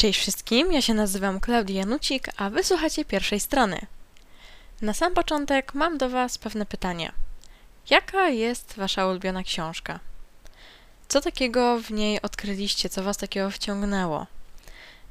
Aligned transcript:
Cześć 0.00 0.20
wszystkim, 0.20 0.72
ja 0.72 0.82
się 0.82 0.94
nazywam 0.94 1.40
Klaudia 1.40 1.76
Janucik, 1.76 2.28
a 2.36 2.50
wysłuchacie 2.50 3.04
pierwszej 3.04 3.40
strony. 3.40 3.80
Na 4.82 4.94
sam 4.94 5.14
początek 5.14 5.74
mam 5.74 5.98
do 5.98 6.08
Was 6.10 6.38
pewne 6.38 6.66
pytanie. 6.66 7.12
Jaka 7.90 8.28
jest 8.28 8.74
Wasza 8.76 9.06
ulubiona 9.06 9.42
książka? 9.42 10.00
Co 11.08 11.20
takiego 11.20 11.80
w 11.80 11.90
niej 11.90 12.22
odkryliście, 12.22 12.88
co 12.88 13.02
Was 13.02 13.16
takiego 13.16 13.50
wciągnęło? 13.50 14.26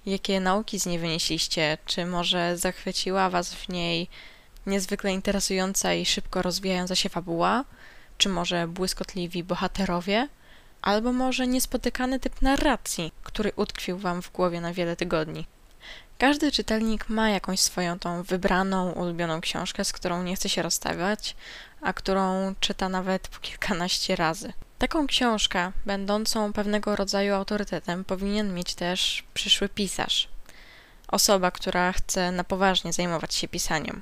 Jakie 0.06 0.39
nauki 0.39 0.80
z 0.80 0.86
niej 0.86 1.00
wynieśliście? 1.00 1.78
Czy 1.86 2.06
może 2.06 2.58
zachwyciła 2.58 3.30
Was 3.30 3.54
w 3.54 3.70
niej 3.70 4.08
niezwykle 4.66 5.14
interesująca 5.14 5.94
i 5.94 6.06
szybko 6.06 6.42
rozwijająca 6.42 6.96
się 6.96 7.10
fabuła? 7.10 7.66
Czy 8.18 8.30
może 8.30 8.68
błyskotliwi 8.68 9.44
bohaterowie? 9.44 10.28
Albo 10.82 11.14
może 11.14 11.48
niespotykany 11.48 12.20
typ 12.20 12.41
narracji, 12.41 13.12
który 13.23 13.52
utkwił 13.55 13.98
Wam 13.98 14.21
w 14.21 14.32
głowie 14.32 14.62
na 14.62 14.73
wiele 14.73 14.95
tygodni? 14.95 15.48
Każdy 16.17 16.52
czytelnik 16.52 17.09
ma 17.09 17.30
jakąś 17.30 17.59
swoją 17.59 17.99
tą 17.99 18.23
wybraną, 18.23 18.91
ulubioną 18.91 19.41
książkę, 19.41 19.85
z 19.85 19.94
którą 19.94 20.23
nie 20.23 20.35
chce 20.35 20.49
się 20.49 20.62
rozstawiać, 20.62 21.35
a 21.81 21.94
którą 21.94 22.55
czyta 22.59 22.90
nawet 22.90 23.27
po 23.27 23.40
kilkanaście 23.40 24.16
razy. 24.16 24.54
Taką 24.80 25.07
książkę, 25.07 25.71
będącą 25.85 26.54
pewnego 26.54 26.96
rodzaju 26.96 27.34
autorytetem, 27.34 28.05
powinien 28.05 28.54
mieć 28.54 28.76
też 28.76 29.23
przyszły 29.34 29.70
pisarz. 29.70 30.27
Osoba, 31.07 31.52
która 31.52 31.91
chce 31.91 32.32
na 32.32 32.43
poważnie 32.43 32.93
zajmować 32.93 33.34
się 33.34 33.48
pisaniem. 33.48 34.02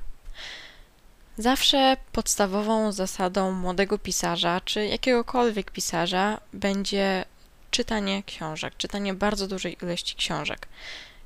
Zawsze 1.38 1.98
podstawową 2.12 2.92
zasadą 2.92 3.52
młodego 3.52 3.98
pisarza, 3.98 4.62
czy 4.66 4.86
jakiegokolwiek 4.86 5.72
pisarza, 5.72 6.40
będzie 6.54 7.26
czytanie 7.72 8.24
książek, 8.24 8.78
czytanie 8.78 9.14
bardzo 9.14 9.48
dużej 9.48 9.78
ilości 9.84 10.16
książek. 10.16 10.68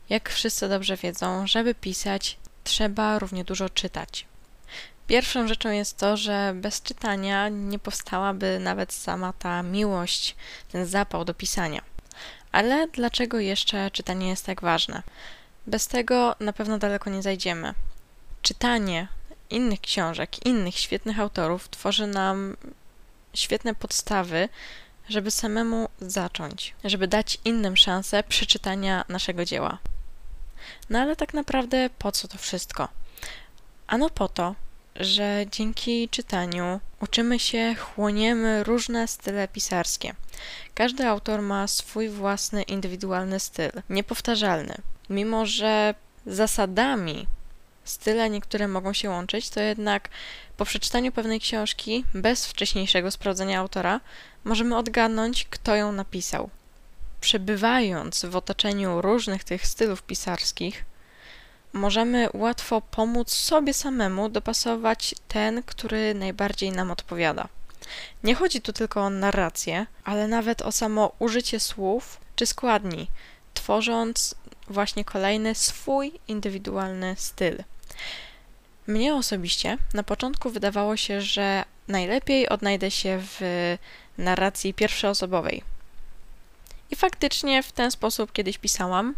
Jak 0.10 0.30
wszyscy 0.30 0.70
dobrze 0.70 0.98
wiedzą, 0.98 1.48
żeby 1.48 1.76
pisać, 1.76 2.38
trzeba 2.64 3.20
równie 3.20 3.44
dużo 3.44 3.70
czytać. 3.70 4.26
Pierwszą 5.08 5.48
rzeczą 5.48 5.70
jest 5.70 5.98
to, 5.98 6.18
że 6.18 6.54
bez 6.56 6.82
czytania 6.82 7.50
nie 7.50 7.80
powstałaby 7.80 8.60
nawet 8.60 8.94
sama 8.94 9.34
ta 9.34 9.64
miłość, 9.64 10.36
ten 10.72 10.86
zapał 10.86 11.26
do 11.26 11.34
pisania. 11.34 11.82
Ale 12.52 12.88
dlaczego 12.88 13.40
jeszcze 13.40 13.92
czytanie 13.92 14.30
jest 14.30 14.46
tak 14.46 14.62
ważne? 14.62 15.04
Bez 15.68 15.88
tego 15.88 16.36
na 16.40 16.54
pewno 16.54 16.78
daleko 16.78 17.10
nie 17.10 17.22
zajdziemy. 17.22 17.74
Czytanie 18.42 19.08
innych 19.52 19.82
książek, 19.82 20.46
innych 20.46 20.78
świetnych 20.78 21.20
autorów 21.20 21.70
tworzy 21.70 22.08
nam 22.08 22.58
świetne 23.34 23.76
podstawy, 23.76 24.50
żeby 25.10 25.32
samemu 25.32 25.90
zacząć, 26.02 26.76
żeby 26.84 27.08
dać 27.08 27.38
innym 27.46 27.78
szansę 27.78 28.24
przeczytania 28.24 29.06
naszego 29.10 29.46
dzieła. 29.46 29.78
No 30.90 31.00
ale 31.00 31.16
tak 31.16 31.34
naprawdę 31.34 31.90
po 32.00 32.12
co 32.12 32.28
to 32.28 32.38
wszystko? 32.38 32.88
Ano 33.88 34.10
po 34.10 34.28
to, 34.28 34.56
że 34.96 35.46
dzięki 35.52 36.10
czytaniu 36.10 36.80
uczymy 37.02 37.40
się, 37.40 37.76
chłoniemy 37.76 38.64
różne 38.64 39.08
style 39.08 39.48
pisarskie. 39.48 40.16
Każdy 40.74 41.08
autor 41.08 41.42
ma 41.42 41.68
swój 41.68 42.10
własny, 42.10 42.64
indywidualny 42.64 43.40
styl, 43.40 43.72
niepowtarzalny. 43.90 44.76
Mimo, 45.10 45.46
że 45.46 45.96
zasadami 46.26 47.28
style 47.84 48.30
niektóre 48.30 48.68
mogą 48.68 48.94
się 48.94 49.10
łączyć, 49.10 49.50
to 49.50 49.60
jednak 49.60 50.10
po 50.58 50.66
przeczytaniu 50.66 51.12
pewnej 51.12 51.40
książki, 51.40 52.06
bez 52.14 52.48
wcześniejszego 52.48 53.12
sprawdzenia 53.12 53.60
autora, 53.60 54.00
możemy 54.44 54.78
odgadnąć, 54.78 55.48
kto 55.50 55.76
ją 55.76 55.92
napisał. 55.92 56.50
Przebywając 57.22 58.26
w 58.26 58.36
otoczeniu 58.36 59.02
różnych 59.02 59.44
tych 59.44 59.68
stylów 59.68 60.04
pisarskich, 60.04 60.86
możemy 61.74 62.30
łatwo 62.34 62.82
pomóc 62.82 63.32
sobie 63.32 63.74
samemu 63.74 64.30
dopasować 64.30 65.16
ten, 65.28 65.64
który 65.64 66.14
najbardziej 66.14 66.72
nam 66.72 66.92
odpowiada. 66.92 67.48
Nie 68.24 68.36
chodzi 68.36 68.62
tu 68.62 68.74
tylko 68.74 69.02
o 69.02 69.10
narrację, 69.10 69.86
ale 70.04 70.28
nawet 70.28 70.62
o 70.62 70.72
samo 70.72 71.12
użycie 71.20 71.60
słów 71.60 72.20
czy 72.36 72.46
składni, 72.46 73.08
tworząc 73.54 74.36
właśnie 74.68 75.06
kolejny 75.06 75.56
swój 75.56 76.12
indywidualny 76.28 77.16
styl. 77.18 77.64
Mnie 78.88 79.16
osobiście 79.16 79.78
na 79.94 80.04
początku 80.04 80.50
wydawało 80.50 80.98
się, 80.98 81.22
że 81.22 81.64
najlepiej 81.88 82.50
odnajdę 82.50 82.92
się 82.92 83.20
w 83.22 83.42
narracji 84.18 84.74
pierwszoosobowej. 84.74 85.64
I 86.92 86.96
faktycznie 86.96 87.64
w 87.64 87.72
ten 87.72 87.92
sposób 87.92 88.32
kiedyś 88.32 88.58
pisałam, 88.58 89.16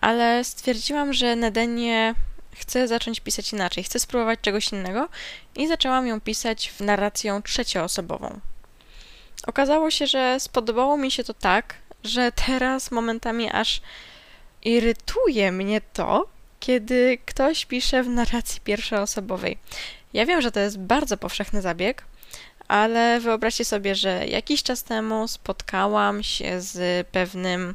ale 0.00 0.44
stwierdziłam, 0.44 1.12
że 1.12 1.36
Nedenie 1.36 2.14
chcę 2.54 2.88
zacząć 2.88 3.20
pisać 3.20 3.52
inaczej, 3.52 3.84
chcę 3.84 3.98
spróbować 3.98 4.40
czegoś 4.40 4.72
innego 4.72 5.08
i 5.56 5.68
zaczęłam 5.68 6.06
ją 6.06 6.20
pisać 6.20 6.70
w 6.70 6.80
narracją 6.80 7.42
trzecioosobową. 7.42 8.40
Okazało 9.46 9.90
się, 9.90 10.06
że 10.06 10.40
spodobało 10.40 10.96
mi 10.96 11.10
się 11.10 11.24
to 11.24 11.34
tak, 11.34 11.74
że 12.04 12.32
teraz 12.32 12.90
momentami 12.90 13.50
aż 13.50 13.80
irytuje 14.62 15.52
mnie 15.52 15.80
to, 15.80 16.28
kiedy 16.60 17.18
ktoś 17.26 17.66
pisze 17.66 18.02
w 18.02 18.08
narracji 18.08 18.60
pierwszoosobowej. 18.60 19.58
Ja 20.12 20.26
wiem, 20.26 20.40
że 20.40 20.52
to 20.52 20.60
jest 20.60 20.78
bardzo 20.78 21.16
powszechny 21.16 21.62
zabieg, 21.62 22.04
ale 22.68 23.20
wyobraźcie 23.20 23.64
sobie, 23.64 23.94
że 23.94 24.26
jakiś 24.26 24.62
czas 24.62 24.82
temu 24.82 25.28
spotkałam 25.28 26.22
się 26.22 26.60
z 26.60 27.06
pewnym 27.08 27.74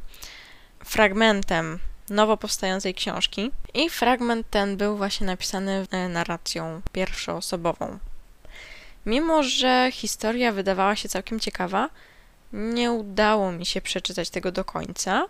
fragmentem 0.84 1.78
nowo 2.10 2.36
powstającej 2.36 2.94
książki 2.94 3.50
i 3.74 3.90
fragment 3.90 4.46
ten 4.50 4.76
był 4.76 4.96
właśnie 4.96 5.26
napisany 5.26 5.86
narracją 6.08 6.82
pierwszoosobową. 6.92 7.98
Mimo, 9.06 9.42
że 9.42 9.88
historia 9.92 10.52
wydawała 10.52 10.96
się 10.96 11.08
całkiem 11.08 11.40
ciekawa, 11.40 11.90
nie 12.52 12.92
udało 12.92 13.52
mi 13.52 13.66
się 13.66 13.80
przeczytać 13.80 14.30
tego 14.30 14.52
do 14.52 14.64
końca, 14.64 15.24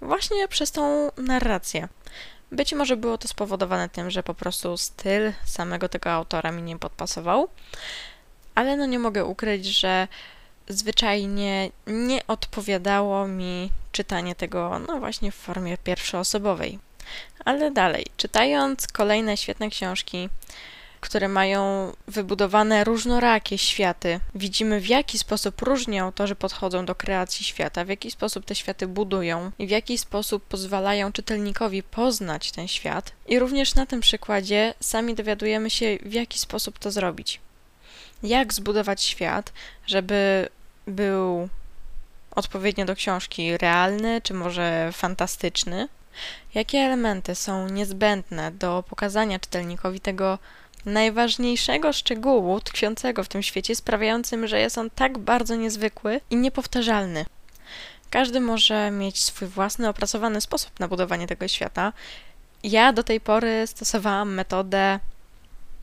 właśnie 0.00 0.48
przez 0.48 0.72
tą 0.72 1.10
narrację. 1.16 1.88
Być 2.54 2.72
może 2.72 2.96
było 2.96 3.18
to 3.18 3.28
spowodowane 3.28 3.88
tym, 3.88 4.10
że 4.10 4.22
po 4.22 4.34
prostu 4.34 4.76
styl 4.76 5.32
samego 5.44 5.88
tego 5.88 6.10
autora 6.10 6.52
mi 6.52 6.62
nie 6.62 6.78
podpasował, 6.78 7.48
ale 8.54 8.76
no 8.76 8.86
nie 8.86 8.98
mogę 8.98 9.24
ukryć, 9.24 9.66
że 9.66 10.08
zwyczajnie 10.68 11.70
nie 11.86 12.26
odpowiadało 12.26 13.28
mi 13.28 13.70
czytanie 13.92 14.34
tego, 14.34 14.78
no 14.78 14.98
właśnie 14.98 15.32
w 15.32 15.34
formie 15.34 15.78
pierwszoosobowej. 15.78 16.78
Ale 17.44 17.70
dalej, 17.70 18.06
czytając 18.16 18.86
kolejne 18.86 19.36
świetne 19.36 19.70
książki, 19.70 20.28
które 21.04 21.28
mają 21.28 21.92
wybudowane 22.08 22.84
różnorakie 22.84 23.58
światy. 23.58 24.20
Widzimy, 24.34 24.80
w 24.80 24.86
jaki 24.86 25.18
sposób 25.18 25.62
różni 25.62 25.98
autorzy 25.98 26.34
podchodzą 26.34 26.86
do 26.86 26.94
kreacji 26.94 27.44
świata, 27.44 27.84
w 27.84 27.88
jaki 27.88 28.10
sposób 28.10 28.44
te 28.44 28.54
światy 28.54 28.86
budują 28.86 29.50
i 29.58 29.66
w 29.66 29.70
jaki 29.70 29.98
sposób 29.98 30.44
pozwalają 30.44 31.12
czytelnikowi 31.12 31.82
poznać 31.82 32.52
ten 32.52 32.68
świat. 32.68 33.12
I 33.26 33.38
również 33.38 33.74
na 33.74 33.86
tym 33.86 34.00
przykładzie 34.00 34.74
sami 34.80 35.14
dowiadujemy 35.14 35.70
się, 35.70 35.98
w 36.02 36.12
jaki 36.12 36.38
sposób 36.38 36.78
to 36.78 36.90
zrobić. 36.90 37.40
Jak 38.22 38.54
zbudować 38.54 39.02
świat, 39.02 39.52
żeby 39.86 40.48
był 40.86 41.48
odpowiednio 42.30 42.84
do 42.84 42.94
książki 42.96 43.58
realny, 43.58 44.20
czy 44.22 44.34
może 44.34 44.90
fantastyczny? 44.92 45.88
Jakie 46.54 46.78
elementy 46.78 47.34
są 47.34 47.68
niezbędne 47.68 48.52
do 48.52 48.84
pokazania 48.88 49.38
czytelnikowi 49.38 50.00
tego 50.00 50.38
najważniejszego 50.86 51.92
szczegółu 51.92 52.60
tkwiącego 52.60 53.24
w 53.24 53.28
tym 53.28 53.42
świecie, 53.42 53.76
sprawiającym, 53.76 54.46
że 54.46 54.60
jest 54.60 54.78
on 54.78 54.90
tak 54.90 55.18
bardzo 55.18 55.54
niezwykły 55.54 56.20
i 56.30 56.36
niepowtarzalny. 56.36 57.24
Każdy 58.10 58.40
może 58.40 58.90
mieć 58.90 59.22
swój 59.22 59.48
własny, 59.48 59.88
opracowany 59.88 60.40
sposób 60.40 60.80
na 60.80 60.88
budowanie 60.88 61.26
tego 61.26 61.48
świata. 61.48 61.92
Ja 62.62 62.92
do 62.92 63.02
tej 63.02 63.20
pory 63.20 63.66
stosowałam 63.66 64.34
metodę 64.34 65.00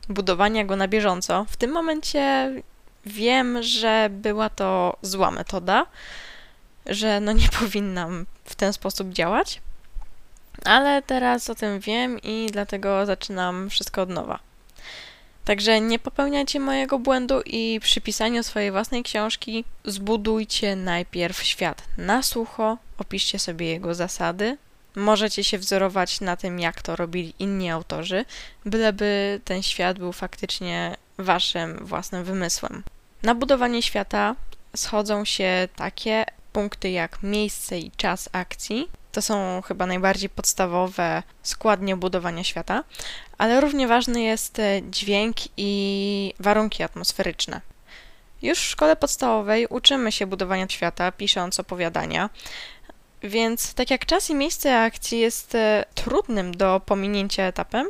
budowania 0.08 0.64
go 0.64 0.76
na 0.76 0.88
bieżąco. 0.88 1.46
W 1.48 1.56
tym 1.56 1.72
momencie 1.72 2.52
wiem, 3.06 3.62
że 3.62 4.08
była 4.10 4.48
to 4.48 4.96
zła 5.02 5.30
metoda, 5.30 5.86
że 6.86 7.20
no 7.20 7.32
nie 7.32 7.48
powinnam 7.60 8.26
w 8.44 8.54
ten 8.54 8.72
sposób 8.72 9.08
działać, 9.08 9.60
ale 10.64 11.02
teraz 11.02 11.50
o 11.50 11.54
tym 11.54 11.80
wiem 11.80 12.18
i 12.22 12.48
dlatego 12.52 13.06
zaczynam 13.06 13.70
wszystko 13.70 14.02
od 14.02 14.08
nowa. 14.08 14.51
Także 15.44 15.80
nie 15.80 15.98
popełniajcie 15.98 16.60
mojego 16.60 16.98
błędu 16.98 17.40
i 17.46 17.80
przy 17.82 18.00
pisaniu 18.00 18.42
swojej 18.42 18.70
własnej 18.70 19.02
książki 19.02 19.64
zbudujcie 19.84 20.76
najpierw 20.76 21.42
świat 21.42 21.82
na 21.98 22.22
sucho, 22.22 22.78
opiszcie 22.98 23.38
sobie 23.38 23.66
jego 23.66 23.94
zasady. 23.94 24.58
Możecie 24.96 25.44
się 25.44 25.58
wzorować 25.58 26.20
na 26.20 26.36
tym, 26.36 26.60
jak 26.60 26.82
to 26.82 26.96
robili 26.96 27.34
inni 27.38 27.70
autorzy, 27.70 28.24
byleby 28.64 29.40
ten 29.44 29.62
świat 29.62 29.98
był 29.98 30.12
faktycznie 30.12 30.96
waszym 31.18 31.86
własnym 31.86 32.24
wymysłem. 32.24 32.82
Na 33.22 33.34
budowanie 33.34 33.82
świata 33.82 34.36
schodzą 34.76 35.24
się 35.24 35.68
takie 35.76 36.24
punkty 36.52 36.90
jak 36.90 37.22
miejsce 37.22 37.78
i 37.78 37.90
czas 37.96 38.28
akcji, 38.32 38.88
To 39.12 39.22
są 39.22 39.62
chyba 39.62 39.86
najbardziej 39.86 40.28
podstawowe 40.28 41.22
składnie 41.42 41.96
budowania 41.96 42.44
świata, 42.44 42.84
ale 43.42 43.60
równie 43.60 43.88
ważny 43.88 44.22
jest 44.22 44.58
e, 44.58 44.80
dźwięk 44.90 45.36
i 45.56 46.34
warunki 46.38 46.82
atmosferyczne. 46.82 47.60
Już 48.42 48.58
w 48.58 48.62
szkole 48.70 48.96
podstawowej 48.96 49.66
uczymy 49.66 50.12
się 50.12 50.26
budowania 50.26 50.68
świata, 50.68 51.12
pisząc 51.12 51.60
opowiadania, 51.60 52.30
więc 53.22 53.74
tak 53.74 53.90
jak 53.90 54.06
czas 54.06 54.30
i 54.30 54.34
miejsce 54.34 54.80
akcji 54.80 55.18
jest 55.18 55.54
e, 55.54 55.84
trudnym 55.94 56.56
do 56.56 56.80
pominięcia 56.86 57.42
etapem, 57.42 57.86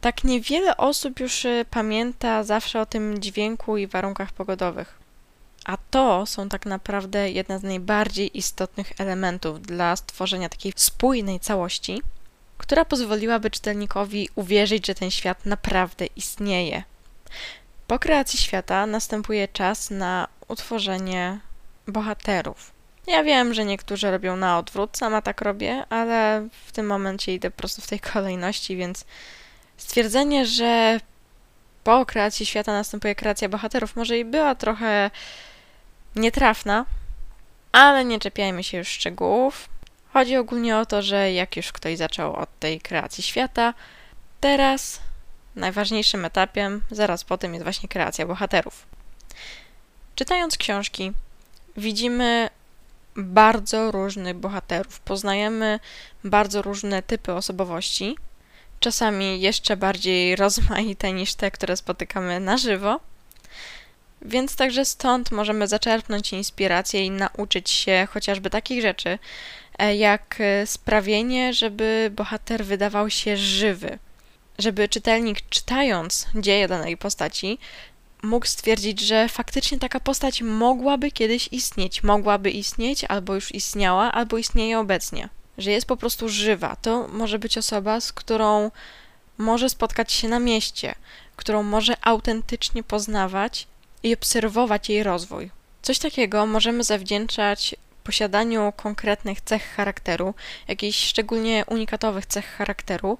tak 0.00 0.24
niewiele 0.24 0.76
osób 0.76 1.20
już 1.20 1.44
e, 1.44 1.64
pamięta 1.70 2.44
zawsze 2.44 2.80
o 2.80 2.86
tym 2.86 3.18
dźwięku 3.18 3.76
i 3.76 3.86
warunkach 3.86 4.32
pogodowych. 4.32 4.98
A 5.64 5.76
to 5.90 6.26
są 6.26 6.48
tak 6.48 6.66
naprawdę 6.66 7.30
jedne 7.30 7.58
z 7.58 7.62
najbardziej 7.62 8.38
istotnych 8.38 8.92
elementów 8.98 9.62
dla 9.62 9.96
stworzenia 9.96 10.48
takiej 10.48 10.72
spójnej 10.76 11.40
całości, 11.40 12.02
która 12.58 12.84
pozwoliłaby 12.84 13.50
czytelnikowi 13.50 14.28
uwierzyć, 14.34 14.86
że 14.86 14.94
ten 14.94 15.10
świat 15.10 15.46
naprawdę 15.46 16.06
istnieje. 16.06 16.82
Po 17.86 17.98
kreacji 17.98 18.38
świata 18.38 18.86
następuje 18.86 19.48
czas 19.48 19.90
na 19.90 20.28
utworzenie 20.48 21.38
bohaterów. 21.88 22.72
Ja 23.06 23.22
wiem, 23.22 23.54
że 23.54 23.64
niektórzy 23.64 24.10
robią 24.10 24.36
na 24.36 24.58
odwrót, 24.58 24.96
sama 24.96 25.22
tak 25.22 25.40
robię, 25.40 25.84
ale 25.90 26.48
w 26.66 26.72
tym 26.72 26.86
momencie 26.86 27.34
idę 27.34 27.50
po 27.50 27.56
prostu 27.56 27.82
w 27.82 27.86
tej 27.86 28.00
kolejności, 28.00 28.76
więc 28.76 29.04
stwierdzenie, 29.76 30.46
że 30.46 31.00
po 31.84 32.06
kreacji 32.06 32.46
świata 32.46 32.72
następuje 32.72 33.14
kreacja 33.14 33.48
bohaterów, 33.48 33.96
może 33.96 34.18
i 34.18 34.24
była 34.24 34.54
trochę 34.54 35.10
nietrafna, 36.16 36.86
ale 37.72 38.04
nie 38.04 38.18
czepiajmy 38.18 38.64
się 38.64 38.78
już 38.78 38.88
szczegółów. 38.88 39.68
Chodzi 40.14 40.36
ogólnie 40.36 40.78
o 40.78 40.86
to, 40.86 41.02
że 41.02 41.32
jak 41.32 41.56
już 41.56 41.72
ktoś 41.72 41.98
zaczął 41.98 42.36
od 42.36 42.58
tej 42.58 42.80
kreacji 42.80 43.22
świata, 43.22 43.74
teraz 44.40 45.00
najważniejszym 45.56 46.24
etapem, 46.24 46.80
zaraz 46.90 47.24
po 47.24 47.38
tym 47.38 47.52
jest 47.52 47.62
właśnie 47.62 47.88
kreacja 47.88 48.26
bohaterów. 48.26 48.86
Czytając 50.14 50.56
książki, 50.56 51.12
widzimy 51.76 52.50
bardzo 53.16 53.90
różnych 53.90 54.36
bohaterów, 54.36 55.00
poznajemy 55.00 55.80
bardzo 56.24 56.62
różne 56.62 57.02
typy 57.02 57.32
osobowości, 57.32 58.16
czasami 58.80 59.40
jeszcze 59.40 59.76
bardziej 59.76 60.36
rozmaite 60.44 61.12
niż 61.12 61.34
te, 61.34 61.50
które 61.50 61.76
spotykamy 61.76 62.40
na 62.40 62.56
żywo. 62.56 63.00
Więc 64.22 64.56
także 64.56 64.84
stąd 64.84 65.30
możemy 65.30 65.68
zaczerpnąć 65.68 66.32
inspirację 66.32 67.06
i 67.06 67.10
nauczyć 67.10 67.70
się 67.70 68.08
chociażby 68.10 68.50
takich 68.50 68.82
rzeczy, 68.82 69.18
jak 69.78 70.36
e, 70.40 70.66
sprawienie, 70.66 71.54
żeby 71.54 72.10
bohater 72.16 72.64
wydawał 72.64 73.10
się 73.10 73.36
żywy, 73.36 73.98
żeby 74.58 74.88
czytelnik 74.88 75.48
czytając 75.50 76.26
dzieje 76.34 76.68
danej 76.68 76.96
postaci 76.96 77.58
mógł 78.24 78.46
stwierdzić, 78.46 79.00
że 79.00 79.28
faktycznie 79.28 79.78
taka 79.78 80.00
postać 80.00 80.42
mogłaby 80.42 81.10
kiedyś 81.10 81.48
istnieć, 81.52 82.02
mogłaby 82.02 82.50
istnieć, 82.50 83.04
albo 83.04 83.34
już 83.34 83.54
istniała, 83.54 84.12
albo 84.12 84.38
istnieje 84.38 84.78
obecnie. 84.78 85.28
Że 85.58 85.70
jest 85.70 85.86
po 85.86 85.96
prostu 85.96 86.28
żywa. 86.28 86.76
To 86.76 87.08
może 87.08 87.38
być 87.38 87.58
osoba, 87.58 88.00
z 88.00 88.12
którą 88.12 88.70
może 89.38 89.70
spotkać 89.70 90.12
się 90.12 90.28
na 90.28 90.38
mieście, 90.38 90.94
którą 91.36 91.62
może 91.62 91.94
autentycznie 92.02 92.82
poznawać 92.82 93.66
i 94.02 94.14
obserwować 94.14 94.88
jej 94.88 95.02
rozwój. 95.02 95.50
Coś 95.82 95.98
takiego 95.98 96.46
możemy 96.46 96.84
zawdzięczać 96.84 97.74
posiadaniu 98.04 98.72
konkretnych 98.76 99.40
cech 99.40 99.74
charakteru, 99.76 100.34
jakichś 100.68 101.04
szczególnie 101.04 101.64
unikatowych 101.66 102.26
cech 102.26 102.46
charakteru, 102.56 103.18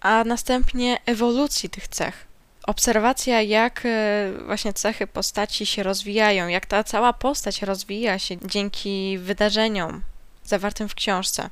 a 0.00 0.24
następnie 0.24 0.98
ewolucji 1.06 1.70
tych 1.70 1.88
cech. 1.88 2.26
Obserwacja, 2.66 3.42
jak 3.42 3.82
e, 3.84 4.32
właśnie 4.46 4.72
cechy 4.72 5.06
postaci 5.06 5.66
się 5.66 5.82
rozwijają, 5.82 6.48
jak 6.48 6.66
ta 6.66 6.84
cała 6.84 7.12
postać 7.12 7.62
rozwija 7.62 8.18
się 8.18 8.36
dzięki 8.44 9.18
wydarzeniom 9.18 10.02
zawartym 10.44 10.88
w 10.88 10.94
książce, 10.94 11.50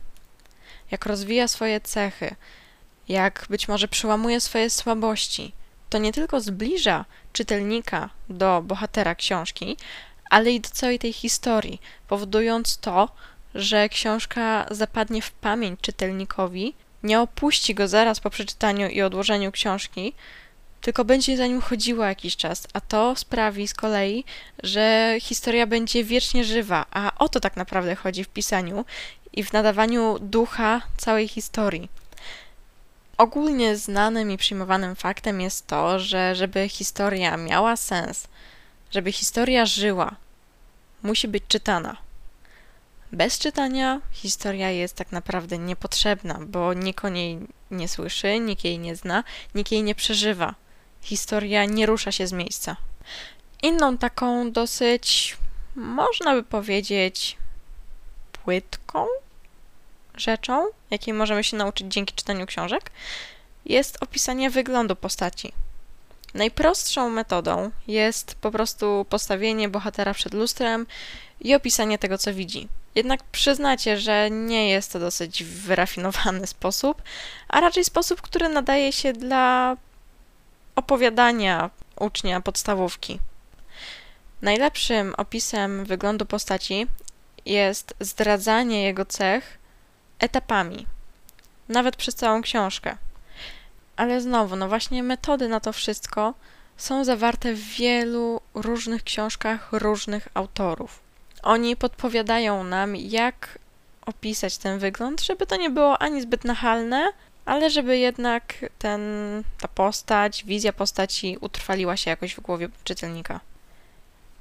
jak 0.90 1.06
rozwija 1.06 1.48
swoje 1.48 1.81
cechy, 1.81 2.36
jak 3.08 3.46
być 3.50 3.69
może 3.69 3.88
przełamuje 3.88 4.40
swoje 4.40 4.70
słabości, 4.70 5.52
to 5.90 5.98
nie 5.98 6.12
tylko 6.12 6.40
zbliża 6.40 7.04
czytelnika 7.32 8.10
do 8.28 8.62
bohatera 8.62 9.14
książki, 9.14 9.76
ale 10.34 10.50
i 10.52 10.60
do 10.60 10.69
całej 10.69 10.98
tej 10.98 11.12
historii, 11.12 11.81
powodując 12.08 12.78
to, 12.78 13.08
że 13.54 13.88
książka 13.88 14.66
zapadnie 14.70 15.22
w 15.22 15.31
pamięć 15.31 15.81
czytelnikowi, 15.81 16.75
nie 17.02 17.20
opuści 17.20 17.75
go 17.75 17.88
zaraz 17.88 18.20
po 18.20 18.31
przeczytaniu 18.31 18.88
i 18.88 19.02
odłożeniu 19.02 19.52
książki, 19.52 20.12
tylko 20.81 21.04
będzie 21.04 21.36
za 21.36 21.46
nim 21.46 21.60
chodziła 21.60 22.08
jakiś 22.08 22.36
czas, 22.36 22.66
a 22.72 22.81
to 22.81 23.16
sprawi 23.16 23.69
z 23.69 23.75
kolei, 23.75 24.25
że 24.62 25.16
historia 25.20 25.66
będzie 25.66 26.04
wiecznie 26.04 26.44
żywa, 26.44 26.86
a 26.90 27.12
o 27.19 27.28
to 27.28 27.40
tak 27.40 27.56
naprawdę 27.56 27.94
chodzi 27.94 28.25
w 28.25 28.28
pisaniu 28.28 28.84
i 29.32 29.44
w 29.44 29.52
nadawaniu 29.52 30.19
ducha 30.20 30.82
całej 30.96 31.28
historii. 31.28 31.88
Ogólnie 33.19 33.76
znanym 33.76 34.31
i 34.31 34.36
przyjmowanym 34.36 34.96
faktem 34.96 35.40
jest 35.40 35.66
to, 35.66 35.98
że 35.98 36.34
żeby 36.34 36.69
historia 36.69 37.36
miała 37.36 37.76
sens, 37.76 38.28
żeby 38.90 39.12
historia 39.12 39.66
żyła, 39.66 40.24
musi 41.05 41.29
być 41.29 41.45
czytana. 41.49 41.97
Bez 43.12 43.39
czytania 43.39 44.01
historia 44.12 44.71
jest 44.71 44.97
tak 44.97 45.12
naprawdę 45.12 45.59
niepotrzebna, 45.59 46.39
bo 46.47 46.75
nikt 46.75 47.05
o 47.05 47.09
niej 47.09 47.39
nie 47.71 47.89
słyszy, 47.89 48.41
nikt 48.41 48.65
jej 48.65 48.79
nie 48.79 48.97
zna, 48.97 49.25
nikt 49.55 49.73
jej 49.73 49.83
nie 49.83 49.95
przeżywa. 49.95 50.55
Historia 51.03 51.65
nie 51.65 51.87
rusza 51.87 52.12
się 52.12 52.27
z 52.27 52.33
miejsca. 52.33 52.77
Inną 53.62 53.99
taką 53.99 54.53
dosyć, 54.53 55.37
można 55.77 56.35
by 56.35 56.43
powiedzieć, 56.43 57.37
płytką 58.33 59.06
rzeczą, 60.17 60.67
jakiej 60.91 61.15
możemy 61.15 61.45
się 61.45 61.56
nauczyć 61.56 61.87
dzięki 61.93 62.15
czytaniu 62.15 62.47
książek, 62.47 62.91
jest 63.65 64.03
opisanie 64.03 64.51
wyglądu 64.51 64.97
postaci. 64.97 65.53
Najprostszą 66.34 67.10
metodą 67.10 67.70
jest 67.88 68.34
po 68.34 68.50
prostu 68.50 69.06
postawienie 69.08 69.69
bohatera 69.69 70.14
przed 70.14 70.34
lustrem 70.34 70.86
i 71.40 71.54
opisanie 71.54 71.98
tego, 71.98 72.19
co 72.19 72.34
widzi. 72.34 72.69
Jednak 72.94 73.22
przyznacie, 73.22 73.98
że 73.98 74.31
nie 74.31 74.70
jest 74.70 74.92
to 74.92 74.98
dosyć 74.98 75.44
wyrafinowany 75.44 76.46
sposób, 76.46 77.02
a 77.48 77.60
raczej 77.60 77.84
sposób, 77.84 78.22
który 78.22 78.48
nadaje 78.48 78.93
się 78.93 79.12
dla 79.12 79.76
opowiadania 80.76 81.70
ucznia 82.00 82.41
podstawówki. 82.41 83.19
Najlepszym 84.43 85.14
opisem 85.17 85.84
wyglądu 85.84 86.26
postaci 86.26 86.86
jest 87.46 87.94
zdradzanie 88.00 88.82
jego 88.82 89.05
cech 89.05 89.58
etapami, 90.19 90.86
nawet 91.69 91.96
przez 91.96 92.14
całą 92.14 92.43
książkę. 92.43 92.96
Ale 93.96 94.20
znowu, 94.20 94.56
no 94.56 94.69
właśnie 94.69 95.03
metody 95.03 95.48
na 95.48 95.60
to 95.60 95.72
wszystko 95.72 96.34
są 96.77 97.05
zawarte 97.05 97.55
w 97.55 97.60
wielu 97.60 98.41
różnych 98.55 99.03
książkach 99.03 99.69
różnych 99.72 100.29
autorów. 100.34 101.01
Oni 101.43 101.77
podpowiadają 101.77 102.65
nam, 102.65 102.96
jak 102.96 103.58
opisać 104.06 104.58
ten 104.58 104.79
wygląd, 104.79 105.22
żeby 105.22 105.46
to 105.46 105.56
nie 105.56 105.70
było 105.70 105.98
ani 105.98 106.22
zbyt 106.22 106.44
nachalne, 106.44 107.13
ale 107.44 107.70
żeby 107.70 107.98
jednak 107.98 108.55
ten, 108.79 109.01
ta 109.60 109.69
postać, 109.69 110.44
wizja 110.44 110.72
postaci 110.72 111.39
utrwaliła 111.41 111.96
się 111.96 112.10
jakoś 112.10 112.34
w 112.34 112.41
głowie 112.41 112.69
czytelnika. 112.84 113.41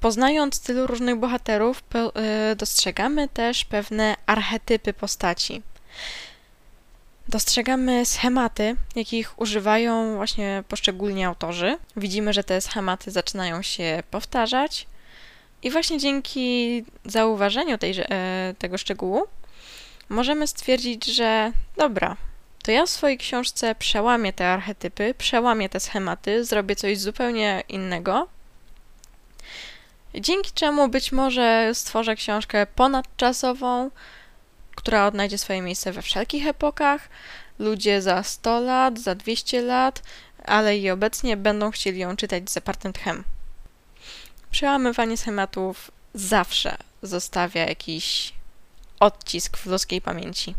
Poznając 0.00 0.60
tylu 0.60 0.86
różnych 0.86 1.16
bohaterów, 1.16 1.82
e, 1.94 2.56
dostrzegamy 2.56 3.28
też 3.28 3.64
pewne 3.64 4.16
archetypy 4.26 4.92
postaci. 4.92 5.62
Dostrzegamy 7.34 8.06
schematy, 8.06 8.76
jakich 8.96 9.38
używają 9.38 10.16
właśnie 10.16 10.64
poszczególni 10.68 11.24
autorzy. 11.24 11.78
Widzimy, 11.96 12.32
że 12.32 12.44
te 12.44 12.60
schematy 12.60 13.10
zaczynają 13.10 13.62
się 13.62 14.02
powtarzać, 14.10 14.86
i 15.62 15.70
właśnie 15.70 15.98
dzięki 15.98 16.84
zauważeniu 17.04 17.78
tej, 17.78 17.94
e, 17.98 18.54
tego 18.58 18.78
szczegółu 18.78 19.22
możemy 20.08 20.46
stwierdzić, 20.46 21.06
że 21.06 21.52
dobra, 21.76 22.16
to 22.62 22.70
ja 22.70 22.86
w 22.86 22.90
swojej 22.90 23.18
książce 23.18 23.74
przełamię 23.74 24.32
te 24.32 24.48
archetypy, 24.48 25.14
przełamię 25.18 25.68
te 25.68 25.80
schematy, 25.80 26.44
zrobię 26.44 26.76
coś 26.76 26.98
zupełnie 26.98 27.62
innego, 27.68 28.28
dzięki 30.14 30.52
czemu 30.52 30.88
być 30.88 31.12
może 31.12 31.70
stworzę 31.74 32.16
książkę 32.16 32.66
ponadczasową, 32.66 33.90
która 34.74 35.06
odnajdzie 35.06 35.38
swoje 35.38 35.62
miejsce 35.62 35.92
we 35.92 36.02
wszelkich 36.02 36.46
epokach. 36.46 37.08
Ludzie 37.58 38.02
za 38.02 38.22
100 38.22 38.60
lat, 38.60 38.98
za 38.98 39.14
200 39.14 39.62
lat, 39.62 40.02
ale 40.44 40.78
i 40.78 40.90
obecnie 40.90 41.36
będą 41.36 41.70
chcieli 41.70 41.98
ją 41.98 42.16
czytać 42.16 42.50
z 42.50 42.52
zapartym 42.52 42.92
tchem. 42.92 43.24
Przełamywanie 44.50 45.16
schematów 45.16 45.90
zawsze 46.14 46.76
zostawia 47.02 47.68
jakiś 47.68 48.32
odcisk 49.00 49.56
w 49.56 49.66
ludzkiej 49.66 50.00
pamięci. 50.00 50.54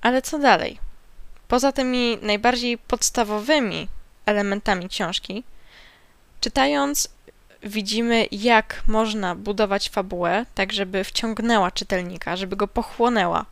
Ale 0.00 0.22
co 0.22 0.38
dalej? 0.38 0.78
Poza 1.48 1.72
tymi 1.72 2.18
najbardziej 2.22 2.78
podstawowymi 2.78 3.88
elementami 4.26 4.88
książki, 4.88 5.44
czytając 6.40 7.08
widzimy, 7.62 8.26
jak 8.32 8.82
można 8.86 9.34
budować 9.34 9.88
fabułę, 9.88 10.46
tak 10.54 10.72
żeby 10.72 11.04
wciągnęła 11.04 11.70
czytelnika, 11.70 12.36
żeby 12.36 12.56
go 12.56 12.68
pochłonęła. 12.68 13.46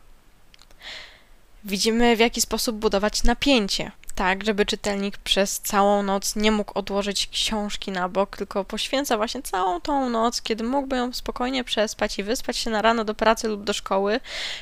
Widzimy, 1.63 2.15
w 2.15 2.19
jaki 2.19 2.41
sposób 2.41 2.75
budować 2.75 3.23
napięcie, 3.23 3.91
tak 4.15 4.45
żeby 4.45 4.65
czytelnik 4.65 5.17
przez 5.17 5.59
całą 5.59 6.03
noc 6.03 6.35
nie 6.35 6.51
mógł 6.51 6.79
odłożyć 6.79 7.27
książki 7.27 7.91
na 7.91 8.09
bok, 8.09 8.37
tylko 8.37 8.65
poświęca 8.65 9.17
właśnie 9.17 9.41
całą 9.41 9.81
tą 9.81 10.09
noc, 10.09 10.41
kiedy 10.41 10.63
mógłby 10.63 10.97
ją 10.97 11.13
spokojnie 11.13 11.63
przespać 11.63 12.19
i 12.19 12.23
wyspać 12.23 12.57
się 12.57 12.69
na 12.69 12.81
rano 12.81 13.05
do 13.05 13.13
pracy 13.13 13.47
lub 13.47 13.63
do 13.63 13.73
szkoły. 13.73 14.19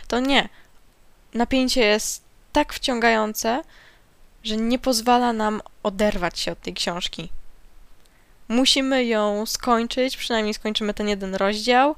To 0.07 0.19
nie. 0.19 0.49
Napięcie 1.33 1.81
jest 1.81 2.23
tak 2.53 2.73
wciągające, 2.73 3.61
że 4.43 4.57
nie 4.57 4.79
pozwala 4.79 5.33
nam 5.33 5.61
oderwać 5.83 6.39
się 6.39 6.51
od 6.51 6.61
tej 6.61 6.73
książki. 6.73 7.29
Musimy 8.47 9.05
ją 9.05 9.45
skończyć, 9.45 10.17
przynajmniej 10.17 10.53
skończymy 10.53 10.93
ten 10.93 11.07
jeden 11.07 11.35
rozdział, 11.35 11.95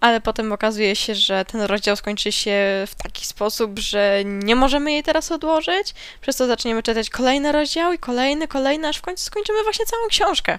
ale 0.00 0.20
potem 0.20 0.52
okazuje 0.52 0.96
się, 0.96 1.14
że 1.14 1.44
ten 1.44 1.60
rozdział 1.60 1.96
skończy 1.96 2.32
się 2.32 2.84
w 2.86 2.94
taki 3.02 3.26
sposób, 3.26 3.78
że 3.78 4.22
nie 4.24 4.56
możemy 4.56 4.92
jej 4.92 5.02
teraz 5.02 5.32
odłożyć, 5.32 5.94
przez 6.20 6.36
to 6.36 6.46
zaczniemy 6.46 6.82
czytać 6.82 7.10
kolejny 7.10 7.52
rozdział 7.52 7.92
i 7.92 7.98
kolejny, 7.98 8.48
kolejny, 8.48 8.88
aż 8.88 8.96
w 8.96 9.02
końcu 9.02 9.24
skończymy 9.24 9.62
właśnie 9.62 9.86
całą 9.86 10.08
książkę. 10.08 10.58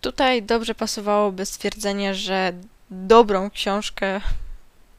Tutaj 0.00 0.42
dobrze 0.42 0.74
pasowałoby 0.74 1.46
stwierdzenie, 1.46 2.14
że 2.14 2.52
dobrą 2.90 3.50
książkę 3.50 4.20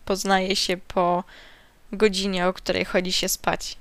poznaje 0.05 0.55
się 0.55 0.77
po 0.77 1.23
godzinie, 1.91 2.47
o 2.47 2.53
której 2.53 2.85
chodzi 2.85 3.11
się 3.11 3.29
spać. 3.29 3.77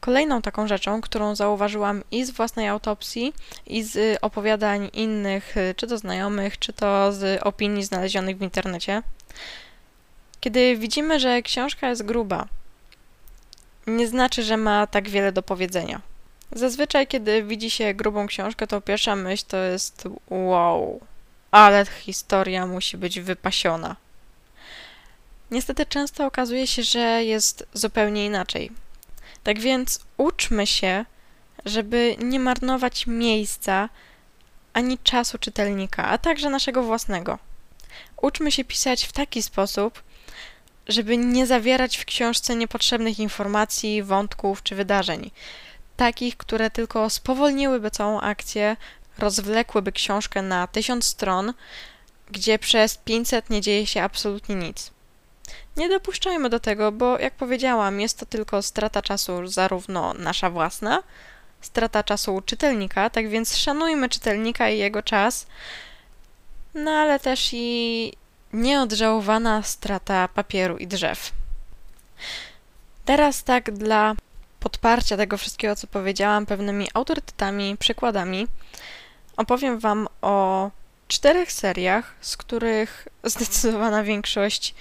Kolejną 0.00 0.42
taką 0.42 0.66
rzeczą, 0.66 1.00
którą 1.00 1.34
zauważyłam 1.34 2.02
i 2.10 2.24
z 2.24 2.30
własnej 2.30 2.68
autopsji, 2.68 3.34
i 3.66 3.82
z 3.82 4.18
opowiadań 4.22 4.90
innych, 4.92 5.54
czy 5.76 5.86
to 5.86 5.98
znajomych, 5.98 6.58
czy 6.58 6.72
to 6.72 7.12
z 7.12 7.42
opinii 7.42 7.84
znalezionych 7.84 8.38
w 8.38 8.42
internecie, 8.42 9.02
kiedy 10.40 10.76
widzimy, 10.76 11.20
że 11.20 11.42
książka 11.42 11.88
jest 11.88 12.02
gruba, 12.02 12.48
nie 13.86 14.08
znaczy, 14.08 14.42
że 14.42 14.56
ma 14.56 14.86
tak 14.86 15.08
wiele 15.08 15.32
do 15.32 15.42
powiedzenia. 15.42 16.00
Zazwyczaj, 16.52 17.06
kiedy 17.06 17.42
widzi 17.42 17.70
się 17.70 17.94
grubą 17.94 18.26
książkę, 18.26 18.66
to 18.66 18.80
pierwsza 18.80 19.16
myśl 19.16 19.44
to 19.48 19.56
jest 19.56 20.08
wow, 20.30 21.00
ale 21.50 21.86
historia 21.86 22.66
musi 22.66 22.96
być 22.96 23.20
wypasiona. 23.20 23.96
Niestety 25.50 25.86
często 25.86 26.26
okazuje 26.26 26.66
się, 26.66 26.82
że 26.82 27.24
jest 27.24 27.66
zupełnie 27.74 28.26
inaczej. 28.26 28.70
Tak 29.44 29.60
więc 29.60 30.00
uczmy 30.16 30.66
się, 30.66 31.04
żeby 31.64 32.16
nie 32.18 32.40
marnować 32.40 33.06
miejsca 33.06 33.88
ani 34.72 34.98
czasu 34.98 35.38
czytelnika, 35.38 36.04
a 36.04 36.18
także 36.18 36.50
naszego 36.50 36.82
własnego. 36.82 37.38
Uczmy 38.22 38.52
się 38.52 38.64
pisać 38.64 39.04
w 39.04 39.12
taki 39.12 39.42
sposób, 39.42 40.02
żeby 40.88 41.16
nie 41.16 41.46
zawierać 41.46 41.96
w 41.96 42.04
książce 42.04 42.56
niepotrzebnych 42.56 43.18
informacji, 43.18 44.02
wątków 44.02 44.62
czy 44.62 44.74
wydarzeń. 44.74 45.30
Takich, 45.96 46.36
które 46.36 46.70
tylko 46.70 47.10
spowolniłyby 47.10 47.90
całą 47.90 48.20
akcję, 48.20 48.76
rozwlekłyby 49.18 49.92
książkę 49.92 50.42
na 50.42 50.66
tysiąc 50.66 51.04
stron, 51.04 51.54
gdzie 52.30 52.58
przez 52.58 52.96
500 52.96 53.50
nie 53.50 53.60
dzieje 53.60 53.86
się 53.86 54.02
absolutnie 54.02 54.54
nic. 54.54 54.90
Nie 55.76 55.88
dopuszczajmy 55.88 56.48
do 56.48 56.60
tego, 56.60 56.92
bo 56.92 57.18
jak 57.18 57.34
powiedziałam, 57.34 58.00
jest 58.00 58.18
to 58.18 58.26
tylko 58.26 58.62
strata 58.62 59.02
czasu 59.02 59.46
zarówno 59.46 60.14
nasza 60.14 60.50
własna, 60.50 61.02
strata 61.60 62.02
czasu 62.02 62.42
czytelnika, 62.46 63.10
tak 63.10 63.28
więc 63.28 63.56
szanujmy 63.56 64.08
czytelnika 64.08 64.68
i 64.68 64.78
jego 64.78 65.02
czas, 65.02 65.46
no 66.74 66.90
ale 66.90 67.20
też 67.20 67.50
i 67.52 68.12
nieodżałowana 68.52 69.62
strata 69.62 70.28
papieru 70.28 70.76
i 70.76 70.86
drzew. 70.86 71.32
Teraz 73.04 73.44
tak 73.44 73.70
dla 73.72 74.14
podparcia 74.60 75.16
tego 75.16 75.36
wszystkiego, 75.36 75.76
co 75.76 75.86
powiedziałam, 75.86 76.46
pewnymi 76.46 76.88
autorytetami, 76.94 77.76
przykładami, 77.76 78.46
opowiem 79.36 79.78
Wam 79.78 80.08
o 80.22 80.70
czterech 81.08 81.52
seriach, 81.52 82.14
z 82.20 82.36
których 82.36 83.08
zdecydowana 83.24 84.02
większość 84.02 84.74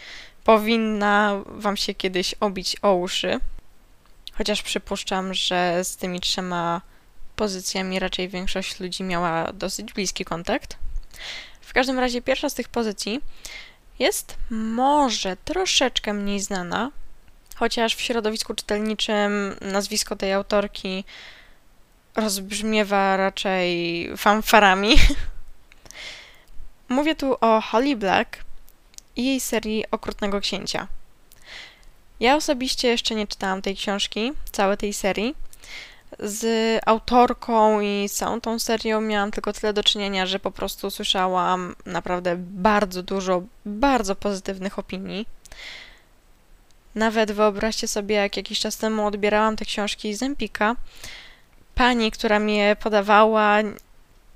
powinna 0.44 1.42
Wam 1.46 1.78
się 1.78 1.94
kiedyś 1.94 2.36
obić 2.40 2.76
o 2.82 2.94
uszy. 2.94 3.40
Chociaż 4.34 4.62
przypuszczam, 4.62 5.34
że 5.34 5.84
z 5.84 5.98
tymi 5.98 6.20
trzema 6.20 6.82
pozycjami 7.36 8.00
raczej 8.00 8.30
większość 8.30 8.80
ludzi 8.80 9.04
miała 9.04 9.54
dosyć 9.54 9.94
bliski 9.94 10.26
kontakt. 10.26 10.78
W 11.62 11.74
każdym 11.74 12.00
razie 12.00 12.22
pierwsza 12.22 12.50
z 12.50 12.54
tych 12.54 12.70
pozycji 12.70 13.22
jest 14.00 14.38
może 14.50 15.38
troszeczkę 15.38 16.14
mniej 16.14 16.40
znana, 16.40 16.92
chociaż 17.56 17.96
w 17.96 18.02
środowisku 18.02 18.54
czytelniczym 18.54 19.56
nazwisko 19.62 20.16
tej 20.16 20.34
autorki 20.34 21.04
rozbrzmiewa 22.16 23.18
raczej 23.18 24.10
fanfarami. 24.18 24.96
Mówię 26.90 27.16
tu 27.16 27.38
o 27.42 27.62
Holly 27.62 27.96
Black, 27.96 28.38
i 29.20 29.26
jej 29.26 29.40
serii 29.40 29.84
Okrutnego 29.92 30.42
Księcia. 30.42 30.88
Ja 32.20 32.36
osobiście 32.36 32.88
jeszcze 32.88 33.16
nie 33.16 33.28
czytałam 33.28 33.62
tej 33.62 33.76
książki, 33.76 34.32
całej 34.52 34.78
tej 34.78 34.94
serii. 34.94 35.36
Z 36.20 36.44
autorką 36.86 37.82
i 37.82 38.10
całą 38.10 38.42
tą 38.42 38.60
serią 38.60 39.02
miałam 39.02 39.32
tylko 39.32 39.54
tyle 39.54 39.74
do 39.74 39.84
czynienia, 39.84 40.26
że 40.26 40.40
po 40.40 40.52
prostu 40.52 40.92
słyszałam 40.92 41.76
naprawdę 41.86 42.36
bardzo 42.38 43.04
dużo, 43.04 43.42
bardzo 43.66 44.16
pozytywnych 44.16 44.80
opinii. 44.80 45.26
Nawet 46.96 47.32
wyobraźcie 47.32 47.88
sobie, 47.88 48.16
jak 48.16 48.38
jakiś 48.38 48.60
czas 48.60 48.78
temu 48.78 49.08
odbierałam 49.08 49.56
te 49.56 49.66
książki 49.66 50.14
z 50.14 50.24
Empika. 50.24 50.76
Pani, 51.76 52.12
która 52.12 52.40
mi 52.40 52.58
je 52.58 52.76
podawała, 52.76 53.58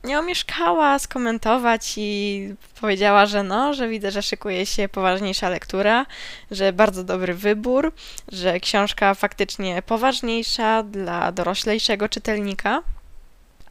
nie 0.04 0.20
omieszkała 0.20 1.00
skomentować 1.00 1.94
i 1.98 2.50
powiedziała, 2.82 3.26
że 3.26 3.44
no, 3.44 3.74
że 3.74 3.88
widzę, 3.88 4.12
że 4.12 4.22
szykuje 4.22 4.66
się 4.66 4.90
poważniejsza 4.90 5.50
lektura, 5.50 6.06
że 6.52 6.74
bardzo 6.74 7.04
dobry 7.04 7.34
wybór, 7.34 7.94
że 8.32 8.60
książka 8.60 9.14
faktycznie 9.14 9.82
poważniejsza 9.82 10.84
dla 10.84 11.32
doroślejszego 11.32 12.10
czytelnika, 12.10 12.82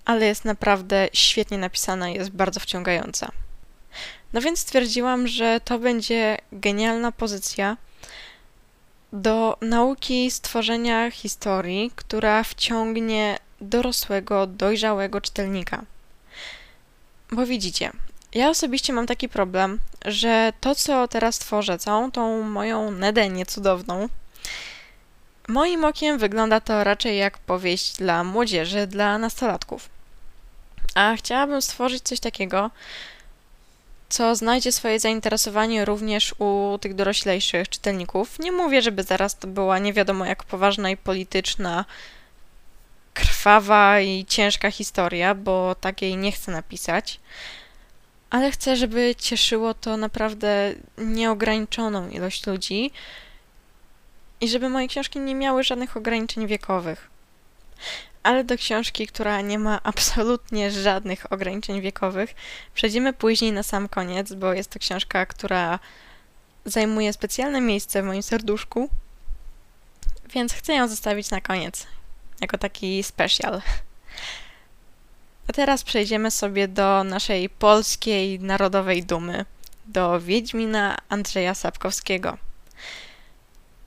ale 0.04 0.26
jest 0.26 0.44
naprawdę 0.44 1.08
świetnie 1.12 1.58
napisana 1.58 2.10
i 2.10 2.14
jest 2.14 2.30
bardzo 2.30 2.60
wciągająca. 2.60 3.30
No 4.32 4.40
więc 4.40 4.58
stwierdziłam, 4.58 5.28
że 5.28 5.60
to 5.64 5.78
będzie 5.78 6.38
genialna 6.52 7.12
pozycja 7.12 7.76
do 9.12 9.56
nauki 9.60 10.30
stworzenia 10.30 11.10
historii, 11.10 11.92
która 11.96 12.44
wciągnie 12.44 13.38
dorosłego, 13.60 14.46
dojrzałego 14.46 15.20
czytelnika. 15.20 15.84
Bo 17.32 17.46
widzicie, 17.46 17.90
ja 18.34 18.50
osobiście 18.50 18.92
mam 18.92 19.06
taki 19.06 19.28
problem, 19.28 19.78
że 20.04 20.52
to, 20.60 20.74
co 20.74 21.08
teraz 21.08 21.38
tworzę, 21.38 21.78
całą 21.78 22.10
tą 22.10 22.42
moją 22.42 22.90
Nedenię 22.90 23.46
cudowną, 23.46 24.08
moim 25.48 25.84
okiem 25.84 26.18
wygląda 26.18 26.60
to 26.60 26.84
raczej 26.84 27.18
jak 27.18 27.38
powieść 27.38 27.96
dla 27.96 28.24
młodzieży, 28.24 28.86
dla 28.86 29.18
nastolatków. 29.18 29.88
A 30.94 31.16
chciałabym 31.16 31.62
stworzyć 31.62 32.02
coś 32.02 32.20
takiego, 32.20 32.70
co 34.08 34.34
znajdzie 34.36 34.72
swoje 34.72 35.00
zainteresowanie 35.00 35.84
również 35.84 36.34
u 36.38 36.78
tych 36.80 36.94
doroślejszych 36.94 37.68
czytelników. 37.68 38.38
Nie 38.38 38.52
mówię, 38.52 38.82
żeby 38.82 39.02
zaraz 39.02 39.38
to 39.38 39.46
była 39.46 39.78
nie 39.78 39.92
wiadomo 39.92 40.24
jak 40.24 40.44
poważna 40.44 40.90
i 40.90 40.96
polityczna, 40.96 41.84
krwawa 43.14 44.00
i 44.00 44.24
ciężka 44.24 44.70
historia, 44.70 45.34
bo 45.34 45.74
takiej 45.74 46.16
nie 46.16 46.32
chcę 46.32 46.52
napisać, 46.52 47.20
ale 48.30 48.50
chcę, 48.50 48.76
żeby 48.76 49.14
cieszyło 49.18 49.74
to 49.74 49.96
naprawdę 49.96 50.74
nieograniczoną 50.98 52.08
ilość 52.08 52.46
ludzi 52.46 52.90
i 54.40 54.48
żeby 54.48 54.68
moje 54.68 54.88
książki 54.88 55.20
nie 55.20 55.34
miały 55.34 55.64
żadnych 55.64 55.96
ograniczeń 55.96 56.46
wiekowych. 56.46 57.10
Ale 58.22 58.44
do 58.44 58.56
książki, 58.56 59.06
która 59.06 59.40
nie 59.40 59.58
ma 59.58 59.80
absolutnie 59.92 60.70
żadnych 60.70 61.32
ograniczeń 61.32 61.80
wiekowych, 61.80 62.34
przejdziemy 62.74 63.12
później 63.12 63.52
na 63.52 63.62
sam 63.62 63.88
koniec, 63.88 64.32
bo 64.32 64.52
jest 64.52 64.70
to 64.70 64.78
książka, 64.78 65.26
która 65.26 65.78
zajmuje 66.64 67.12
specjalne 67.12 67.60
miejsce 67.60 68.02
w 68.02 68.04
moim 68.04 68.22
serduszku, 68.22 68.88
więc 70.34 70.52
chcę 70.52 70.74
ją 70.74 70.88
zostawić 70.88 71.30
na 71.30 71.40
koniec 71.40 71.86
jako 72.40 72.58
taki 72.58 73.02
special. 73.02 73.62
A 75.48 75.52
teraz 75.52 75.84
przejdziemy 75.84 76.30
sobie 76.30 76.68
do 76.68 77.04
naszej 77.04 77.48
polskiej 77.48 78.40
narodowej 78.40 79.02
dumy, 79.02 79.44
do 79.86 80.20
Wiedźmina 80.20 80.96
Andrzeja 81.08 81.54
Sapkowskiego. 81.54 82.38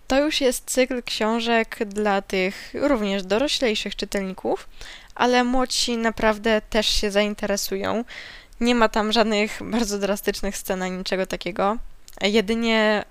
To 0.07 0.19
już 0.19 0.41
jest 0.41 0.71
cykl 0.71 1.03
książek 1.03 1.77
dla 1.85 2.21
tych 2.21 2.73
również 2.73 3.23
doroślejszych 3.23 3.95
czytelników, 3.95 4.69
ale 5.15 5.43
młodsi 5.43 5.97
naprawdę 5.97 6.61
też 6.61 6.87
się 6.87 7.11
zainteresują. 7.11 8.03
Nie 8.59 8.75
ma 8.75 8.89
tam 8.89 9.11
żadnych 9.11 9.59
bardzo 9.63 9.99
drastycznych 9.99 10.57
scen 10.57 10.81
ani 10.81 10.97
niczego 10.97 11.25
takiego. 11.25 11.77
Jedynie 12.21 13.05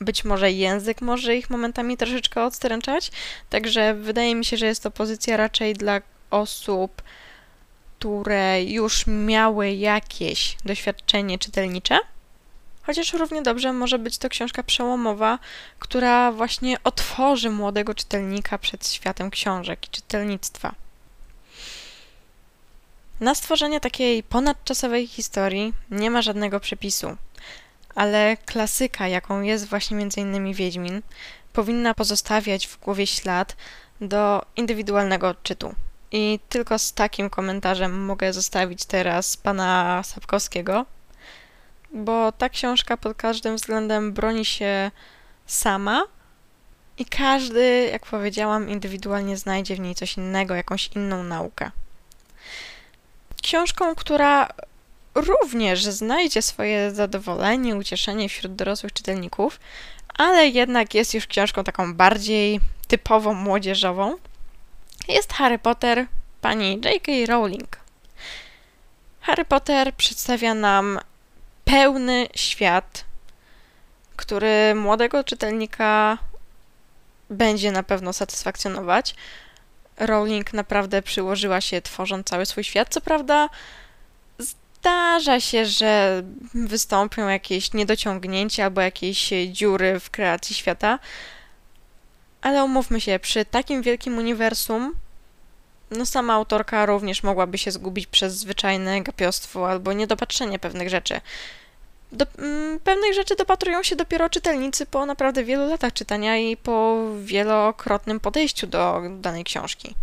być 0.00 0.24
może 0.24 0.52
język 0.52 1.00
może 1.00 1.36
ich 1.36 1.50
momentami 1.50 1.96
troszeczkę 1.96 2.44
odstręczać, 2.44 3.10
także 3.50 3.94
wydaje 3.94 4.34
mi 4.34 4.44
się, 4.44 4.56
że 4.56 4.66
jest 4.66 4.82
to 4.82 4.90
pozycja 4.90 5.36
raczej 5.36 5.74
dla 5.74 6.00
osób, 6.30 7.02
które 7.98 8.64
już 8.64 9.06
miały 9.06 9.70
jakieś 9.70 10.56
doświadczenie 10.64 11.38
czytelnicze. 11.38 11.98
Chociaż 12.82 13.12
równie 13.12 13.42
dobrze 13.42 13.72
może 13.72 13.98
być 13.98 14.18
to 14.18 14.28
książka 14.28 14.62
przełomowa, 14.62 15.38
która 15.78 16.32
właśnie 16.32 16.76
otworzy 16.84 17.50
młodego 17.50 17.94
czytelnika 17.94 18.58
przed 18.58 18.88
światem 18.88 19.30
książek 19.30 19.86
i 19.86 19.90
czytelnictwa. 19.90 20.74
Na 23.20 23.34
stworzenie 23.34 23.80
takiej 23.80 24.22
ponadczasowej 24.22 25.06
historii 25.06 25.72
nie 25.90 26.10
ma 26.10 26.22
żadnego 26.22 26.60
przepisu, 26.60 27.16
ale 27.94 28.36
klasyka, 28.46 29.08
jaką 29.08 29.42
jest 29.42 29.68
właśnie 29.68 29.96
m.in. 29.96 30.52
Wiedźmin, 30.54 31.02
powinna 31.52 31.94
pozostawiać 31.94 32.66
w 32.66 32.80
głowie 32.80 33.06
ślad 33.06 33.56
do 34.00 34.46
indywidualnego 34.56 35.28
odczytu. 35.28 35.74
I 36.12 36.40
tylko 36.48 36.78
z 36.78 36.92
takim 36.92 37.30
komentarzem 37.30 38.04
mogę 38.04 38.32
zostawić 38.32 38.84
teraz 38.84 39.36
pana 39.36 40.02
Sapkowskiego, 40.04 40.86
bo 41.92 42.32
ta 42.32 42.48
książka 42.48 42.96
pod 42.96 43.16
każdym 43.16 43.56
względem 43.56 44.12
broni 44.12 44.44
się 44.44 44.90
sama 45.46 46.02
i 46.98 47.04
każdy, 47.04 47.88
jak 47.92 48.06
powiedziałam, 48.06 48.68
indywidualnie 48.68 49.36
znajdzie 49.36 49.76
w 49.76 49.80
niej 49.80 49.94
coś 49.94 50.16
innego, 50.16 50.54
jakąś 50.54 50.88
inną 50.88 51.24
naukę. 51.24 51.70
Książką, 53.42 53.94
która 53.94 54.48
również 55.14 55.84
znajdzie 55.84 56.42
swoje 56.42 56.90
zadowolenie, 56.90 57.76
ucieszenie 57.76 58.28
wśród 58.28 58.54
dorosłych 58.54 58.92
czytelników, 58.92 59.60
ale 60.14 60.48
jednak 60.48 60.94
jest 60.94 61.14
już 61.14 61.26
książką 61.26 61.64
taką 61.64 61.94
bardziej 61.94 62.60
typowo 62.88 63.34
młodzieżową, 63.34 64.16
jest 65.08 65.32
Harry 65.32 65.58
Potter 65.58 66.06
pani 66.40 66.80
J.K. 66.84 67.12
Rowling. 67.28 67.76
Harry 69.20 69.44
Potter 69.44 69.94
przedstawia 69.94 70.54
nam 70.54 71.00
pełny 71.64 72.28
świat, 72.34 73.04
który 74.16 74.74
młodego 74.74 75.24
czytelnika 75.24 76.18
będzie 77.30 77.72
na 77.72 77.82
pewno 77.82 78.12
satysfakcjonować. 78.12 79.14
Rowling 79.96 80.52
naprawdę 80.52 81.02
przyłożyła 81.02 81.60
się 81.60 81.82
tworząc 81.82 82.26
cały 82.26 82.46
swój 82.46 82.64
świat. 82.64 82.88
Co 82.90 83.00
prawda, 83.00 83.48
zdarza 84.84 85.40
się, 85.40 85.66
że 85.66 86.22
wystąpią 86.54 87.28
jakieś 87.28 87.72
niedociągnięcia 87.72 88.64
albo 88.64 88.80
jakieś 88.80 89.30
dziury 89.52 90.00
w 90.00 90.10
kreacji 90.10 90.56
świata, 90.56 90.98
ale 92.42 92.64
umówmy 92.64 93.00
się, 93.00 93.18
przy 93.18 93.44
takim 93.44 93.82
wielkim 93.82 94.18
uniwersum, 94.18 94.94
no 95.90 96.06
sama 96.06 96.34
autorka 96.34 96.86
również 96.86 97.22
mogłaby 97.22 97.58
się 97.58 97.70
zgubić 97.70 98.06
przez 98.06 98.34
zwyczajne 98.34 99.02
gapiostwo 99.02 99.70
albo 99.70 99.92
niedopatrzenie 99.92 100.58
pewnych 100.58 100.88
rzeczy. 100.88 101.20
Do, 102.12 102.26
mm, 102.38 102.80
pewnych 102.80 103.14
rzeczy 103.14 103.36
dopatrują 103.36 103.82
się 103.82 103.96
dopiero 103.96 104.30
czytelnicy 104.30 104.86
po 104.86 105.06
naprawdę 105.06 105.44
wielu 105.44 105.68
latach 105.68 105.92
czytania 105.92 106.36
i 106.36 106.56
po 106.56 107.06
wielokrotnym 107.22 108.20
podejściu 108.20 108.66
do 108.66 109.02
danej 109.20 109.44
książki. 109.44 109.94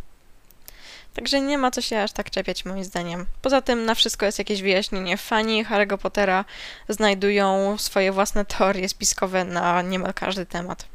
Także 1.14 1.42
nie 1.42 1.58
ma 1.58 1.72
co 1.72 1.82
się 1.82 2.00
aż 2.00 2.12
tak 2.12 2.30
czepiać, 2.30 2.66
moim 2.66 2.84
zdaniem. 2.84 3.26
Poza 3.42 3.62
tym 3.62 3.86
na 3.86 3.96
wszystko 3.96 4.26
jest 4.26 4.40
jakieś 4.40 4.62
wyjaśnienie. 4.62 5.18
Fani 5.18 5.66
Harry'ego 5.66 5.98
Pottera 5.98 6.46
znajdują 6.90 7.78
swoje 7.78 8.12
własne 8.12 8.46
teorie 8.46 8.90
spiskowe 8.90 9.46
na 9.46 9.82
niemal 9.82 10.14
każdy 10.14 10.46
temat. 10.46 10.86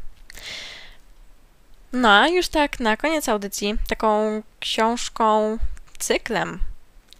No 1.92 2.08
a 2.08 2.28
już 2.28 2.48
tak 2.48 2.80
na 2.80 2.96
koniec 2.96 3.28
audycji, 3.28 3.74
taką 3.88 4.42
książką, 4.60 5.58
cyklem, 5.98 6.60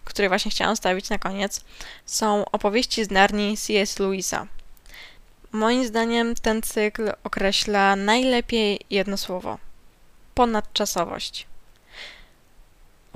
który 0.04 0.28
właśnie 0.28 0.50
chciałam 0.50 0.76
stawić 0.76 1.10
na 1.10 1.18
koniec, 1.18 1.64
są 2.06 2.44
opowieści 2.52 3.04
z 3.04 3.10
Narni 3.10 3.56
C.S. 3.56 3.98
Lewisa. 3.98 4.46
Moim 5.52 5.86
zdaniem 5.86 6.34
ten 6.34 6.62
cykl 6.62 7.12
określa 7.24 7.96
najlepiej 7.96 8.80
jedno 8.90 9.16
słowo 9.16 9.58
ponadczasowość. 10.34 11.46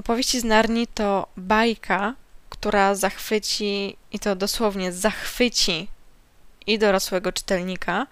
Opowieści 0.01 0.41
z 0.41 0.45
Narni 0.45 0.87
to 0.87 1.27
bajka, 1.37 2.15
która 2.51 2.95
zachwyci, 2.95 3.97
i 4.13 4.19
to 4.19 4.37
dosłownie 4.37 4.93
zachwyci 4.93 5.89
i 6.67 6.79
dorosłego 6.79 7.33
czytelnika, 7.33 8.07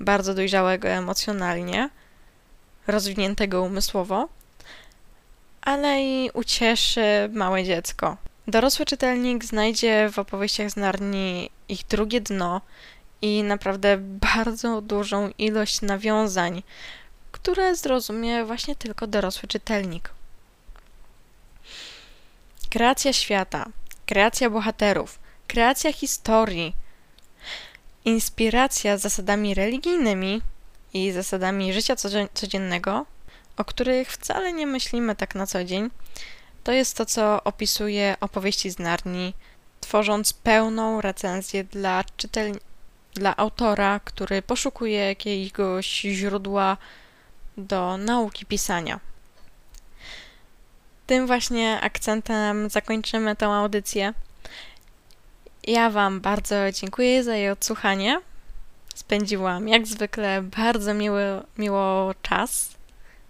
bardzo 0.00 0.34
dojrzałego 0.34 0.88
emocjonalnie, 0.88 1.90
rozwiniętego 2.86 3.62
umysłowo, 3.62 4.28
ale 5.62 6.02
i 6.02 6.30
ucieszy 6.34 7.30
małe 7.32 7.64
dziecko. 7.64 8.16
Dorosły 8.46 8.86
czytelnik 8.86 9.44
znajdzie 9.44 10.10
w 10.12 10.18
opowieściach 10.18 10.70
z 10.70 10.76
Narni 10.76 11.50
ich 11.68 11.86
drugie 11.86 12.20
dno 12.20 12.60
i 13.22 13.42
naprawdę 13.42 13.96
bardzo 14.00 14.80
dużą 14.80 15.30
ilość 15.38 15.82
nawiązań, 15.82 16.62
które 17.32 17.76
zrozumie 17.76 18.44
właśnie 18.44 18.76
tylko 18.76 19.06
dorosły 19.06 19.48
czytelnik. 19.48 20.10
Kreacja 22.74 23.12
świata, 23.12 23.66
kreacja 24.06 24.50
bohaterów, 24.50 25.18
kreacja 25.46 25.92
historii, 25.92 26.74
inspiracja 28.04 28.98
zasadami 28.98 29.54
religijnymi 29.54 30.42
i 30.94 31.12
zasadami 31.12 31.72
życia 31.72 31.96
codziennego, 32.34 33.06
o 33.56 33.64
których 33.64 34.12
wcale 34.12 34.52
nie 34.52 34.66
myślimy 34.66 35.16
tak 35.16 35.34
na 35.34 35.46
co 35.46 35.64
dzień, 35.64 35.90
to 36.64 36.72
jest 36.72 36.96
to, 36.96 37.06
co 37.06 37.44
opisuje 37.44 38.16
opowieści 38.20 38.70
z 38.70 38.78
Narni, 38.78 39.34
tworząc 39.80 40.32
pełną 40.32 41.00
recenzję 41.00 41.64
dla 41.64 42.04
czytel... 42.16 42.52
dla 43.12 43.36
autora, 43.36 44.00
który 44.04 44.42
poszukuje 44.42 44.98
jakiegoś 44.98 46.00
źródła 46.00 46.76
do 47.56 47.96
nauki 47.96 48.46
pisania. 48.46 49.00
Tym 51.06 51.26
właśnie 51.26 51.80
akcentem 51.80 52.70
zakończymy 52.70 53.36
tę 53.36 53.46
audycję. 53.46 54.14
Ja 55.66 55.90
Wam 55.90 56.20
bardzo 56.20 56.54
dziękuję 56.72 57.24
za 57.24 57.36
jej 57.36 57.50
odsłuchanie. 57.50 58.20
Spędziłam 58.94 59.68
jak 59.68 59.86
zwykle 59.86 60.42
bardzo 60.42 60.94
miły, 60.94 61.42
miło 61.58 62.14
czas. 62.22 62.74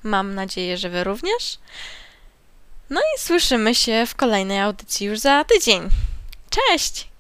Mam 0.03 0.35
nadzieję, 0.35 0.79
że 0.79 0.91
Wy 0.91 1.05
również. 1.05 1.59
No 2.91 3.01
i 3.01 3.21
słyszymy 3.21 3.75
się 3.75 4.05
w 4.07 4.15
kolejnej 4.15 4.61
audycji 4.61 5.07
już 5.07 5.19
za 5.19 5.45
tydzień. 5.45 5.89
Cześć! 6.51 7.14